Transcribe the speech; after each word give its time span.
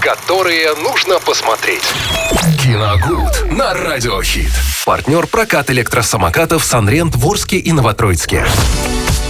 которые 0.00 0.74
нужно 0.74 1.18
посмотреть. 1.20 1.82
Киногуд 2.58 3.50
на 3.50 3.74
Радиохит. 3.74 4.52
Партнер 4.84 5.26
прокат 5.26 5.70
электросамокатов 5.70 6.64
«Санрент» 6.64 7.14
в 7.14 7.26
и 7.58 7.72
Новотроицке. 7.72 8.44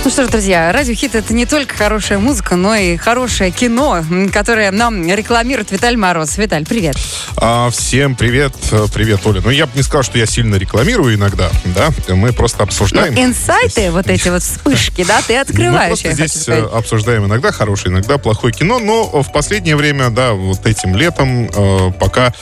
Ну 0.04 0.10
что 0.10 0.24
ж, 0.24 0.30
друзья, 0.30 0.72
радиохит 0.72 1.14
это 1.14 1.32
не 1.32 1.46
только 1.46 1.76
хорошая 1.76 2.18
музыка, 2.18 2.56
но 2.56 2.74
и 2.74 2.96
хорошее 2.96 3.52
кино, 3.52 4.04
которое 4.32 4.72
нам 4.72 5.06
рекламирует 5.08 5.70
Виталь 5.70 5.96
Мороз. 5.96 6.38
Виталь, 6.38 6.66
привет. 6.66 6.96
А, 7.36 7.70
всем 7.70 8.16
привет, 8.16 8.52
привет, 8.92 9.20
Оля. 9.24 9.40
Ну, 9.44 9.50
я 9.50 9.66
бы 9.66 9.72
не 9.76 9.82
сказал, 9.82 10.02
что 10.02 10.18
я 10.18 10.26
сильно 10.26 10.56
рекламирую 10.56 11.14
иногда, 11.14 11.50
да, 11.66 11.90
мы 12.08 12.32
просто 12.32 12.64
обсуждаем. 12.64 13.14
Ну, 13.14 13.24
инсайты, 13.26 13.92
вот 13.92 14.08
эти 14.08 14.28
вот 14.28 14.42
вспышки, 14.42 15.04
да, 15.04 15.22
ты 15.24 15.36
открываешь. 15.36 16.02
Мы 16.02 16.12
здесь 16.14 16.48
э, 16.48 16.60
обсуждаем 16.60 17.26
иногда 17.26 17.52
хорошее, 17.52 17.92
иногда 17.92 18.18
плохое 18.18 18.52
кино, 18.52 18.80
но 18.80 19.22
в 19.22 19.32
последнее 19.32 19.76
время, 19.76 20.10
да, 20.10 20.32
вот 20.32 20.66
этим 20.66 20.96
летом 20.96 21.48
э, 21.48 21.92
пока, 21.92 22.34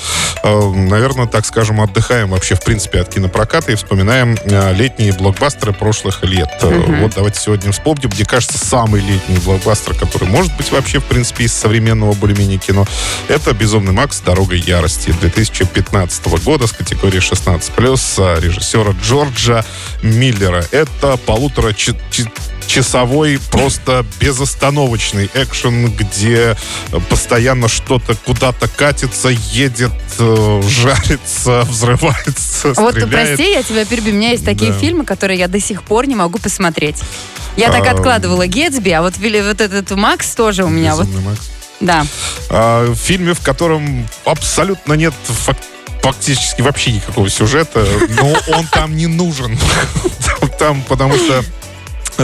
э, 0.42 0.70
наверное, 0.70 1.26
так 1.26 1.44
скажем, 1.44 1.82
отдыхаем 1.82 2.30
вообще, 2.30 2.54
в 2.54 2.62
принципе, 2.62 3.00
от 3.00 3.10
кинопроката 3.10 3.72
и 3.72 3.74
вспоминаем 3.74 4.38
летние 4.74 5.12
блокбастеры 5.12 5.74
прошлых 5.74 6.24
лет. 6.24 6.48
Угу. 6.62 6.94
Вот 7.02 7.12
давайте 7.14 7.49
сегодня 7.50 7.72
вспомним, 7.72 8.10
мне 8.14 8.24
кажется, 8.24 8.64
самый 8.64 9.00
летний 9.00 9.38
блокбастер, 9.38 9.94
который 9.94 10.28
может 10.28 10.56
быть 10.56 10.70
вообще, 10.70 11.00
в 11.00 11.04
принципе, 11.04 11.46
из 11.46 11.52
современного 11.52 12.12
более-менее 12.12 12.58
кино, 12.58 12.86
это 13.26 13.52
«Безумный 13.52 13.90
Макс. 13.90 14.20
Дорога 14.20 14.54
ярости» 14.54 15.12
2015 15.20 16.26
года 16.44 16.68
с 16.68 16.72
категории 16.72 17.18
16+, 17.18 18.40
режиссера 18.40 18.94
Джорджа 19.02 19.64
Миллера. 20.00 20.64
Это 20.70 21.16
полутора 21.16 21.74
часовой, 22.70 23.40
просто 23.50 24.06
безостановочный 24.20 25.28
экшен, 25.34 25.92
где 25.92 26.56
постоянно 27.08 27.68
что-то 27.68 28.14
куда-то 28.14 28.68
катится, 28.68 29.28
едет, 29.28 29.90
э, 30.20 30.62
жарится, 30.68 31.62
взрывается, 31.68 32.72
Вот 32.76 32.94
прости, 33.10 33.50
я 33.50 33.64
тебя 33.64 33.84
перебью. 33.84 34.12
У 34.12 34.16
меня 34.16 34.30
есть 34.30 34.44
такие 34.44 34.72
да. 34.72 34.78
фильмы, 34.78 35.04
которые 35.04 35.38
я 35.40 35.48
до 35.48 35.58
сих 35.58 35.82
пор 35.82 36.06
не 36.06 36.14
могу 36.14 36.38
посмотреть. 36.38 37.02
Я 37.56 37.70
так 37.70 37.86
откладывала 37.86 38.46
Гетсби, 38.46 38.90
а 38.90 39.02
вот, 39.02 39.14
вот 39.16 39.60
этот 39.60 39.90
Макс 39.92 40.34
тоже 40.34 40.64
у 40.64 40.68
меня. 40.68 40.94
вот. 40.94 41.06
Макс. 41.24 41.50
Да. 41.80 42.06
А, 42.50 42.90
в 42.90 42.96
фильме, 42.96 43.34
в 43.34 43.40
котором 43.40 44.06
абсолютно 44.24 44.94
нет 44.94 45.14
фактически 46.02 46.60
вообще 46.62 46.92
никакого 46.92 47.28
сюжета, 47.28 47.86
но 48.20 48.34
он 48.56 48.66
там 48.66 48.96
не 48.96 49.06
нужен. 49.06 49.58
Там, 50.58 50.82
потому 50.82 51.14
что 51.14 51.42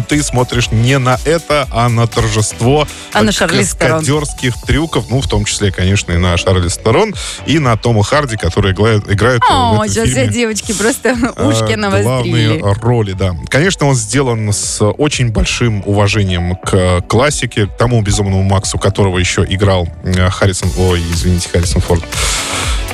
ты 0.03 0.23
смотришь 0.23 0.71
не 0.71 0.99
на 0.99 1.19
это, 1.25 1.67
а 1.71 1.89
на 1.89 2.07
торжество 2.07 2.87
а 3.13 3.23
на 3.23 3.33
каскадерских 3.33 4.55
трюков, 4.67 5.07
ну, 5.11 5.21
в 5.21 5.29
том 5.29 5.45
числе, 5.45 5.71
конечно, 5.71 6.13
и 6.13 6.17
на 6.17 6.37
Шарли 6.37 6.69
Сторон, 6.69 7.15
и 7.47 7.59
на 7.59 7.77
Тома 7.77 8.03
Харди, 8.03 8.37
который 8.37 8.73
играет, 8.73 9.11
играет 9.11 9.43
О, 9.49 9.73
в 9.73 9.75
этом 9.83 9.89
сейчас 9.89 10.09
фильме, 10.09 10.29
девочки 10.29 10.73
просто 10.73 11.11
ушки 11.37 11.73
э, 11.73 11.77
навострили. 11.77 12.59
Главные 12.59 12.75
роли, 12.81 13.13
да. 13.13 13.35
Конечно, 13.49 13.87
он 13.87 13.95
сделан 13.95 14.53
с 14.53 14.85
очень 14.85 15.31
большим 15.31 15.83
уважением 15.87 16.57
к 16.57 17.03
классике, 17.03 17.67
к 17.67 17.77
тому 17.77 18.03
безумному 18.03 18.43
Максу, 18.43 18.79
которого 18.79 19.19
еще 19.19 19.47
играл 19.49 19.89
э, 20.05 20.31
Харрисон, 20.31 20.71
ой, 20.79 21.03
извините, 21.13 21.49
Харрисон 21.49 21.81
Форд. 21.83 22.05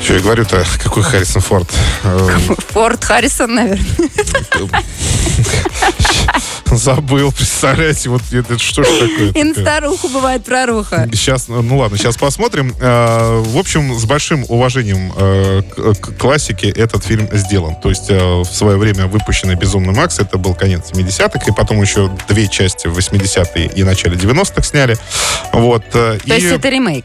Что 0.03 0.15
я 0.15 0.21
говорю-то? 0.21 0.65
Какой 0.83 1.03
Харрисон 1.05 1.43
Форд? 1.43 1.71
Форд 2.71 3.05
Харрисон, 3.05 3.55
наверное. 3.55 3.87
Забыл, 6.67 7.31
представляете, 7.33 8.09
вот 8.09 8.23
это 8.33 8.59
что 8.59 8.83
ж 8.83 8.87
такое? 8.87 9.31
И 9.31 9.53
старуху 9.53 10.09
бывает 10.09 10.45
проруха. 10.45 11.09
Сейчас, 11.13 11.49
ну 11.49 11.77
ладно, 11.77 11.99
сейчас 11.99 12.17
посмотрим. 12.17 12.75
А, 12.81 13.41
в 13.43 13.57
общем, 13.59 13.95
с 13.99 14.05
большим 14.05 14.45
уважением 14.49 15.13
э, 15.17 15.63
к 16.01 16.19
классике 16.19 16.71
этот 16.71 17.05
фильм 17.05 17.29
сделан. 17.33 17.77
То 17.77 17.91
есть 17.91 18.11
э, 18.11 18.19
в 18.19 18.47
свое 18.47 18.79
время 18.79 19.07
выпущенный 19.07 19.55
«Безумный 19.55 19.95
Макс» 19.95 20.19
это 20.19 20.39
был 20.39 20.55
конец 20.55 20.91
70-х, 20.93 21.41
и 21.47 21.53
потом 21.53 21.81
еще 21.81 22.11
две 22.29 22.49
части 22.49 22.87
в 22.87 22.99
80-е 22.99 23.67
и 23.67 23.85
начале 23.85 24.17
90-х 24.17 24.63
сняли. 24.63 24.97
Вот. 25.53 25.89
То 25.91 26.15
и... 26.25 26.31
есть 26.31 26.47
это 26.47 26.69
ремейк? 26.69 27.05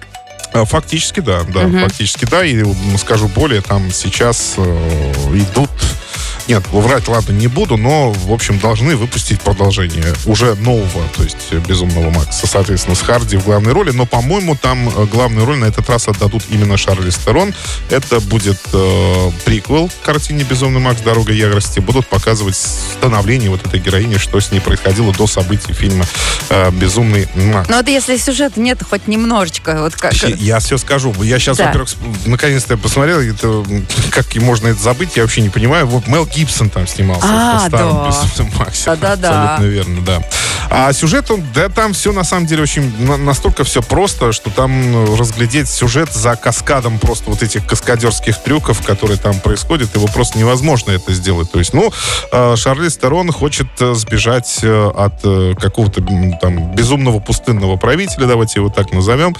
Фактически, 0.66 1.20
да, 1.20 1.44
да, 1.44 1.62
угу. 1.62 1.80
фактически, 1.80 2.26
да. 2.26 2.46
И 2.46 2.64
скажу 2.98 3.28
более, 3.28 3.62
там 3.62 3.92
сейчас 3.92 4.56
э, 4.58 4.62
идут 5.34 5.70
нет, 6.48 6.64
врать, 6.72 7.08
ладно, 7.08 7.34
не 7.34 7.48
буду, 7.48 7.78
но, 7.78 8.12
в 8.12 8.32
общем, 8.32 8.60
должны 8.60 8.96
выпустить 8.96 9.42
продолжение 9.42 10.14
уже 10.26 10.56
нового, 10.56 11.04
то 11.16 11.24
есть 11.24 11.52
«Безумного 11.68 12.10
Макса», 12.10 12.48
соответственно, 12.48 12.96
с 12.96 13.02
Харди 13.02 13.38
в 13.38 13.46
главной 13.46 13.74
роли. 13.74 13.92
Но, 13.92 14.06
по-моему, 14.06 14.56
там 14.56 14.88
э, 14.90 15.06
главную 15.06 15.46
роль 15.46 15.58
на 15.58 15.66
этот 15.66 15.90
раз 15.90 16.08
отдадут 16.08 16.44
именно 16.50 16.78
Шарли 16.78 17.10
Стерон. 17.10 17.54
Это 17.90 18.20
будет 18.20 18.60
э, 18.74 19.32
приквел 19.46 19.90
к 19.90 20.06
картине 20.06 20.44
«Безумный 20.44 20.80
Макс. 20.80 21.02
Дорога 21.02 21.34
ярости». 21.34 21.80
Будут 21.80 22.08
показывать 22.08 22.56
становление 22.56 23.50
вот 23.50 23.66
этой 23.66 23.80
героини, 23.80 24.18
что 24.18 24.40
с 24.40 24.52
ней 24.52 24.60
происходило 24.60 25.14
до 25.14 25.28
событий 25.28 25.74
фильма 25.74 26.06
э, 26.50 26.72
«Безумный 26.72 27.28
Макс». 27.36 27.68
Ну 27.70 27.78
вот 27.78 27.88
если 27.88 28.18
сюжета 28.18 28.60
нет, 28.60 28.82
хоть 28.90 29.08
немножечко. 29.08 29.82
Вот 29.82 29.96
как... 29.96 30.14
Я 30.14 30.60
все 30.60 30.78
скажу. 30.78 31.14
Я 31.24 31.40
сейчас, 31.40 31.58
да. 31.58 31.66
во-первых, 31.66 31.90
наконец-то 32.26 32.74
я 32.74 32.78
посмотрел, 32.78 33.20
это, 33.20 33.66
как 34.12 34.34
можно 34.36 34.68
это 34.68 34.82
забыть, 34.82 35.16
я 35.16 35.24
вообще 35.24 35.42
не 35.42 35.50
понимаю. 35.50 35.88
Вот 35.88 36.08
Мел 36.08 36.26
Гибсон 36.38 36.70
там 36.70 36.86
снимался 36.86 37.28
а, 37.28 37.58
в 37.58 37.68
старом 37.68 38.12
да. 38.38 38.60
Максе. 38.60 38.86
Да-да-да. 38.86 39.54
Абсолютно 39.54 39.74
верно, 39.74 40.02
да. 40.06 40.22
А 40.70 40.94
сюжет, 40.94 41.32
он, 41.32 41.44
да, 41.56 41.70
там 41.70 41.94
все 41.94 42.12
на 42.12 42.24
самом 42.24 42.46
деле 42.46 42.64
очень 42.64 42.92
настолько 43.24 43.64
все 43.64 43.82
просто, 43.82 44.32
что 44.34 44.50
там 44.50 45.16
разглядеть 45.18 45.70
сюжет 45.70 46.14
за 46.14 46.36
каскадом 46.36 47.00
просто 47.00 47.30
вот 47.30 47.42
этих 47.42 47.66
каскадерских 47.66 48.38
трюков, 48.44 48.86
которые 48.86 49.18
там 49.18 49.40
происходят, 49.40 49.96
его 49.96 50.08
просто 50.08 50.38
невозможно 50.38 50.92
это 50.92 51.14
сделать. 51.14 51.52
То 51.52 51.60
есть, 51.60 51.74
ну, 51.74 51.92
а, 52.32 52.56
Шарли 52.56 52.90
Стерон 52.90 53.32
хочет 53.32 53.68
э, 53.80 53.94
сбежать 53.94 54.60
э, 54.62 54.92
от 54.96 55.14
э, 55.24 55.54
какого-то 55.60 56.04
там 56.42 56.76
безумного 56.76 57.20
пустынного 57.20 57.78
правителя, 57.78 58.28
давайте 58.28 58.60
его 58.60 58.70
так 58.70 58.92
назовем, 58.92 59.36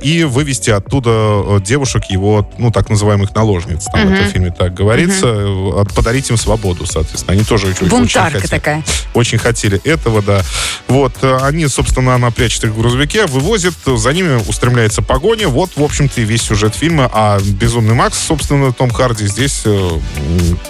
и 0.00 0.24
вывести 0.24 0.70
оттуда 0.70 1.60
девушек 1.60 2.04
его, 2.04 2.48
ну, 2.58 2.70
так 2.70 2.88
называемых 2.88 3.34
наложниц. 3.34 3.84
Там 3.84 4.00
uh-huh. 4.00 4.08
в 4.08 4.12
этом 4.12 4.26
фильме 4.28 4.50
так 4.50 4.74
говорится. 4.74 5.26
Uh-huh. 5.26 5.80
Подарить 6.06 6.30
им 6.30 6.36
свободу, 6.36 6.86
соответственно. 6.86 7.32
Они 7.32 7.42
тоже 7.42 7.66
очень, 7.66 7.88
очень 7.88 8.20
хотели. 8.20 8.46
такая. 8.46 8.84
Очень 9.12 9.38
хотели 9.38 9.80
этого, 9.82 10.22
да. 10.22 10.40
Вот, 10.86 11.14
э, 11.22 11.38
они, 11.42 11.66
собственно, 11.66 12.14
она 12.14 12.30
прячет 12.30 12.62
их 12.62 12.70
в 12.70 12.78
грузовике, 12.78 13.26
вывозит, 13.26 13.74
за 13.84 14.12
ними 14.12 14.40
устремляется 14.48 15.02
погоня. 15.02 15.48
Вот, 15.48 15.70
в 15.74 15.82
общем-то, 15.82 16.20
и 16.20 16.24
весь 16.24 16.42
сюжет 16.42 16.76
фильма. 16.76 17.10
А 17.12 17.40
«Безумный 17.40 17.94
Макс», 17.94 18.16
собственно, 18.16 18.72
Том 18.72 18.88
Харди 18.90 19.26
здесь, 19.26 19.62
э, 19.64 19.98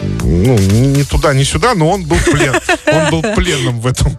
ну, 0.00 0.58
ни 0.58 1.02
туда, 1.02 1.34
ни 1.34 1.42
сюда, 1.42 1.75
но 1.75 1.91
он 1.91 2.04
был 2.04 2.16
плен. 2.16 2.54
Он 2.86 3.10
был 3.10 3.34
пленным 3.34 3.78
в 3.82 3.86
этом 3.86 4.19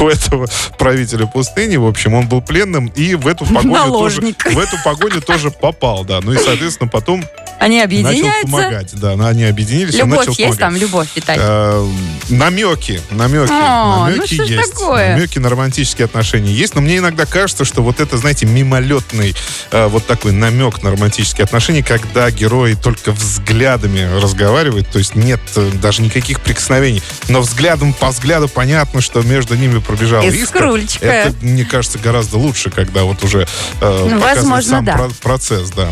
у 0.00 0.08
этого 0.08 0.48
правителя 0.78 1.26
пустыни. 1.26 1.76
В 1.76 1.86
общем, 1.86 2.14
он 2.14 2.28
был 2.28 2.40
пленным 2.40 2.86
и 2.94 3.14
в 3.14 3.26
эту 3.26 3.44
погоню 3.54 3.92
тоже, 3.92 4.20
в 4.20 4.58
эту 4.58 4.76
погоню 4.84 5.20
тоже 5.20 5.50
попал, 5.50 6.04
да. 6.04 6.20
Ну 6.22 6.32
и, 6.32 6.38
соответственно, 6.38 6.88
потом 6.88 7.24
они 7.58 7.80
объединяются. 7.80 8.24
Начал 8.24 8.42
помогать, 8.42 8.94
да. 8.94 9.28
Они 9.28 9.44
объединились, 9.44 9.94
любовь 9.94 10.18
начал 10.18 10.30
есть 10.30 10.38
помогать. 10.38 10.58
там, 10.58 10.76
любовь, 10.76 11.08
Виталий? 11.14 11.42
Э, 11.44 11.88
намеки, 12.28 13.00
намеки. 13.10 13.50
О, 13.50 14.06
намеки 14.06 14.34
ну 14.34 14.44
есть. 14.44 14.72
Такое? 14.72 15.14
Намеки 15.16 15.38
на 15.38 15.48
романтические 15.48 16.04
отношения 16.04 16.52
есть. 16.52 16.74
Но 16.74 16.80
мне 16.80 16.98
иногда 16.98 17.26
кажется, 17.26 17.64
что 17.64 17.82
вот 17.82 18.00
это, 18.00 18.16
знаете, 18.16 18.46
мимолетный 18.46 19.34
э, 19.72 19.86
вот 19.88 20.06
такой 20.06 20.32
намек 20.32 20.82
на 20.82 20.92
романтические 20.92 21.44
отношения, 21.44 21.82
когда 21.82 22.30
герои 22.30 22.74
только 22.74 23.10
взглядами 23.10 24.08
разговаривают, 24.20 24.88
то 24.88 24.98
есть 24.98 25.16
нет 25.16 25.40
э, 25.56 25.70
даже 25.82 26.02
никаких 26.02 26.40
прикосновений. 26.40 27.02
Но 27.28 27.40
взглядом 27.40 27.92
по 27.92 28.08
взгляду 28.08 28.48
понятно, 28.48 29.00
что 29.00 29.17
между 29.22 29.54
ними 29.54 29.78
пробежал 29.78 30.22
искра. 30.22 30.58
Это, 31.00 31.34
мне 31.40 31.64
кажется, 31.64 31.98
гораздо 31.98 32.38
лучше, 32.38 32.70
когда 32.70 33.04
вот 33.04 33.22
уже 33.24 33.46
э, 33.80 34.06
ну, 34.10 34.18
возможно, 34.18 34.70
сам 34.70 34.84
да. 34.84 34.96
про- 34.96 35.10
процесс, 35.22 35.70
да. 35.70 35.90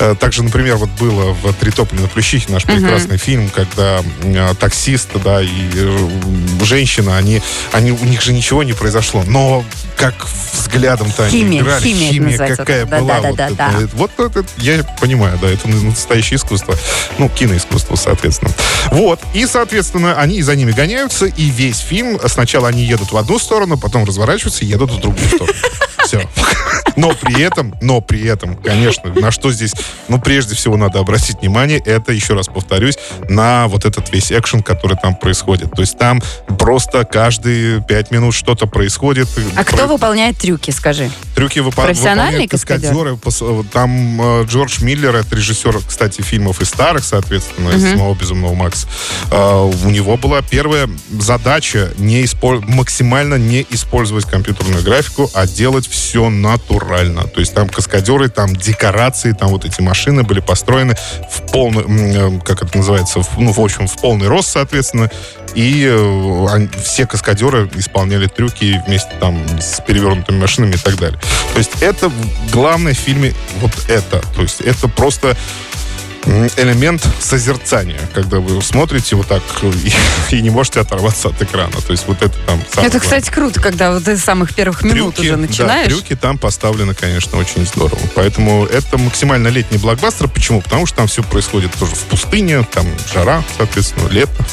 Э, 0.00 0.14
также, 0.18 0.42
например, 0.42 0.76
вот 0.76 0.90
было 0.90 1.32
в 1.32 1.52
«Три 1.54 1.70
топли 1.70 2.00
на 2.00 2.08
Плющихе» 2.08 2.52
наш 2.52 2.64
прекрасный 2.64 3.16
uh-huh. 3.16 3.18
фильм, 3.18 3.50
когда 3.50 4.02
э, 4.22 4.54
таксист, 4.58 5.08
да, 5.24 5.42
и 5.42 5.48
э, 5.74 6.08
женщина, 6.62 7.16
они, 7.16 7.42
они, 7.72 7.92
у 7.92 8.04
них 8.04 8.22
же 8.22 8.32
ничего 8.32 8.62
не 8.62 8.72
произошло, 8.72 9.24
но 9.26 9.64
как 9.96 10.14
взглядом-то 10.52 11.24
они 11.24 11.58
играли, 11.58 11.82
химия, 11.82 12.12
химия 12.12 12.56
какая 12.56 12.86
да, 12.86 13.00
была. 13.00 13.20
Да, 13.20 13.22
да, 13.22 13.28
вот, 13.28 13.36
да, 13.36 13.46
это, 13.46 13.56
да. 13.56 13.88
вот 13.94 14.10
это, 14.18 14.44
я 14.58 14.84
понимаю, 15.00 15.38
да, 15.42 15.48
это 15.48 15.68
настоящее 15.68 16.36
искусство. 16.36 16.76
Ну, 17.18 17.28
киноискусство, 17.28 17.96
соответственно. 17.96 18.52
Вот, 18.92 19.20
и, 19.34 19.46
соответственно, 19.46 20.14
они 20.20 20.42
за 20.42 20.54
ними 20.54 20.70
гоняются, 20.70 21.26
и 21.26 21.50
весь 21.50 21.78
фильм, 21.78 22.20
сначала 22.26 22.68
они 22.68 22.84
едут 22.84 23.12
в 23.12 23.16
одну 23.16 23.38
сторону, 23.38 23.76
потом 23.76 24.04
разворачиваются 24.04 24.64
и 24.64 24.68
едут 24.68 24.92
в 24.92 25.00
другую 25.00 25.28
сторону. 25.28 25.54
Все. 26.04 26.28
Но 26.96 27.10
при 27.10 27.42
этом, 27.42 27.74
но 27.80 28.00
при 28.00 28.26
этом, 28.26 28.56
конечно, 28.56 29.12
на 29.14 29.30
что 29.30 29.52
здесь, 29.52 29.72
ну, 30.08 30.20
прежде 30.20 30.54
всего 30.54 30.76
надо 30.76 30.98
обратить 30.98 31.40
внимание, 31.40 31.78
это, 31.78 32.12
еще 32.12 32.34
раз 32.34 32.46
повторюсь, 32.46 32.98
на 33.28 33.68
вот 33.68 33.84
этот 33.84 34.12
весь 34.12 34.32
экшен, 34.32 34.62
который 34.62 34.96
там 34.96 35.14
происходит. 35.16 35.72
То 35.72 35.82
есть 35.82 35.98
там 35.98 36.22
просто 36.58 37.04
каждые 37.04 37.82
пять 37.82 38.10
минут 38.10 38.34
что-то 38.34 38.66
происходит. 38.66 39.28
А 39.56 39.64
кто 39.64 39.86
выполняет 39.86 40.38
трюки, 40.38 40.70
скажи? 40.70 41.10
Трюки 41.34 41.58
выпо- 41.58 41.92
выполняют 41.92 42.50
каскадеры. 42.50 43.18
Там 43.72 44.20
э, 44.20 44.44
Джордж 44.44 44.82
Миллер, 44.82 45.16
это 45.16 45.36
режиссер, 45.36 45.80
кстати, 45.86 46.22
фильмов 46.22 46.60
и 46.60 46.64
старых, 46.64 47.04
соответственно, 47.04 47.70
из 47.70 47.82
«Самого 47.82 48.14
безумного 48.14 48.54
Макса». 48.54 48.86
Э, 49.30 49.70
у 49.84 49.90
него 49.90 50.16
была 50.16 50.42
первая 50.42 50.88
задача 51.10 51.90
не 51.98 52.24
использ... 52.24 52.64
максимально 52.66 53.34
не 53.36 53.66
использовать 53.70 54.24
компьютерную 54.24 54.82
графику, 54.82 55.30
а 55.34 55.46
делать 55.46 55.88
все 55.88 56.28
натурально. 56.28 57.24
То 57.24 57.40
есть 57.40 57.54
там 57.54 57.68
каскадеры, 57.68 58.28
там 58.28 58.54
декорации, 58.54 59.32
там 59.32 59.48
вот 59.48 59.64
эти 59.64 59.77
машины 59.82 60.22
были 60.22 60.40
построены 60.40 60.96
в 61.30 61.50
полный, 61.52 61.84
э, 61.86 62.40
как 62.44 62.62
это 62.62 62.76
называется, 62.76 63.22
в, 63.22 63.38
ну, 63.38 63.52
в 63.52 63.60
общем, 63.60 63.86
в 63.86 63.96
полный 63.96 64.28
рост, 64.28 64.50
соответственно. 64.50 65.10
И 65.54 65.86
э, 65.90 66.68
все 66.82 67.06
каскадеры 67.06 67.68
исполняли 67.74 68.26
трюки 68.26 68.82
вместе 68.86 69.10
там 69.20 69.42
с 69.60 69.80
перевернутыми 69.80 70.38
машинами 70.38 70.74
и 70.74 70.78
так 70.78 70.96
далее. 70.96 71.18
То 71.52 71.58
есть 71.58 71.82
это 71.82 72.10
главное 72.52 72.94
в 72.94 72.98
фильме 72.98 73.34
вот 73.60 73.72
это. 73.88 74.22
То 74.34 74.42
есть 74.42 74.60
это 74.60 74.88
просто 74.88 75.36
элемент 76.56 77.06
созерцания, 77.20 78.00
когда 78.14 78.40
вы 78.40 78.62
смотрите 78.62 79.16
вот 79.16 79.26
так 79.26 79.42
и, 79.62 80.36
и 80.36 80.42
не 80.42 80.50
можете 80.50 80.80
оторваться 80.80 81.28
от 81.28 81.40
экрана. 81.40 81.80
То 81.80 81.92
есть 81.92 82.06
вот 82.06 82.22
это 82.22 82.34
там... 82.46 82.60
Это, 82.76 83.00
кстати, 83.00 83.30
круто, 83.30 83.60
когда 83.60 83.92
вот 83.92 84.06
из 84.06 84.22
самых 84.22 84.54
первых 84.54 84.82
минут 84.82 85.14
трюки, 85.14 85.28
уже 85.28 85.36
начинаешь. 85.36 85.88
Да, 85.88 85.94
трюки 85.94 86.14
там 86.14 86.38
поставлены, 86.38 86.94
конечно, 86.94 87.38
очень 87.38 87.66
здорово. 87.66 88.00
Поэтому 88.14 88.66
это 88.66 88.98
максимально 88.98 89.48
летний 89.48 89.78
блокбастер. 89.78 90.28
Почему? 90.28 90.60
Потому 90.60 90.86
что 90.86 90.98
там 90.98 91.06
все 91.06 91.22
происходит 91.22 91.72
тоже 91.74 91.94
в 91.94 92.04
пустыне, 92.04 92.62
там 92.64 92.86
жара, 93.12 93.42
соответственно, 93.56 94.08
лето. 94.08 94.32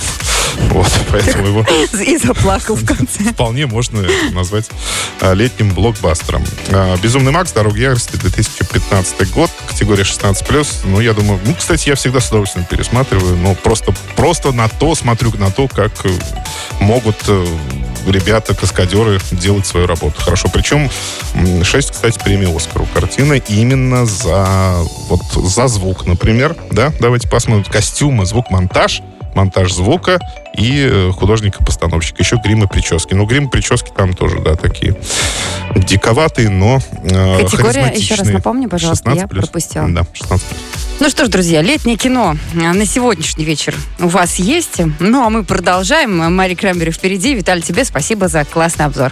Вот, 0.70 0.90
поэтому 1.12 1.48
его... 1.48 1.66
И 2.02 2.18
заплакал 2.18 2.76
в 2.76 2.86
конце. 2.86 3.34
Вполне 3.34 3.66
можно 3.66 4.06
назвать 4.32 4.70
а, 5.20 5.34
летним 5.34 5.74
блокбастером. 5.74 6.46
А, 6.70 6.96
«Безумный 6.98 7.34
Макс. 7.34 7.52
Дорога 7.52 7.78
ярости», 7.78 8.16
2015 8.16 9.32
год, 9.32 9.52
категория 9.76 10.04
16+. 10.04 10.86
Ну, 10.86 11.02
я 11.02 11.14
думаю, 11.14 11.38
ну, 11.44 11.54
кстати, 11.54 11.90
я 11.90 11.96
всегда 11.96 12.22
с 12.22 12.30
удовольствием 12.30 12.66
пересматриваю, 12.66 13.36
но 13.36 13.56
просто, 13.56 13.94
просто 14.16 14.54
на 14.54 14.70
то 14.70 14.96
смотрю 14.96 15.34
на 15.38 15.52
то, 15.52 15.68
как 15.68 15.92
э, 16.06 16.10
могут 16.80 17.18
э, 17.28 17.46
ребята, 18.08 18.56
каскадеры 18.56 19.20
делать 19.32 19.68
свою 19.68 19.86
работу. 19.86 20.16
Хорошо. 20.22 20.48
Причем 20.48 20.90
6, 21.62 21.92
кстати, 21.92 22.18
премий 22.24 22.56
Оскар 22.56 22.84
у 22.84 22.86
картины 22.86 23.44
именно 23.50 24.06
за 24.06 24.78
вот 25.10 25.24
за 25.34 25.68
звук, 25.68 26.06
например. 26.06 26.56
Да, 26.72 26.94
давайте 27.02 27.28
посмотрим. 27.28 27.66
Костюмы, 27.66 28.26
звук, 28.26 28.50
монтаж– 28.52 29.02
монтаж 29.36 29.74
звука 29.74 30.20
и 30.58 30.88
э, 30.90 31.12
художника-постановщик. 31.12 32.20
Еще 32.20 32.38
грим 32.38 32.64
и 32.64 32.68
прически. 32.68 33.14
Ну, 33.14 33.26
грим 33.26 33.48
и 33.48 33.50
прически 33.50 33.92
там 33.96 34.14
тоже, 34.14 34.40
да, 34.40 34.56
такие 34.56 34.96
диковатые, 35.76 36.50
но 36.50 36.80
э, 37.04 37.44
Категория, 37.44 37.92
еще 37.96 38.16
раз 38.16 38.30
напомню, 38.30 38.70
пожалуйста, 38.70 39.12
я 39.12 39.28
пропустила. 39.28 39.88
Да, 39.90 40.06
16 40.14 40.46
ну 40.98 41.10
что 41.10 41.26
ж, 41.26 41.28
друзья, 41.28 41.62
летнее 41.62 41.98
кино 41.98 42.38
на 42.54 42.86
сегодняшний 42.86 43.44
вечер 43.44 43.76
у 44.00 44.08
вас 44.08 44.36
есть. 44.36 44.80
Ну, 45.00 45.26
а 45.26 45.30
мы 45.30 45.44
продолжаем. 45.44 46.34
Мари 46.34 46.56
Крамбери 46.56 46.90
впереди. 46.90 47.34
Виталий, 47.34 47.62
тебе 47.62 47.84
спасибо 47.84 48.30
за 48.30 48.46
классный 48.46 48.86
обзор. 48.86 49.12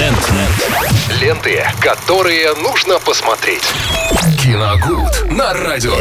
Рент. 0.01 0.31
Ленты, 1.21 1.63
которые 1.79 2.55
нужно 2.55 2.97
посмотреть. 2.97 3.61
Киногуд 4.41 5.29
на 5.29 5.53
радио. 5.53 5.93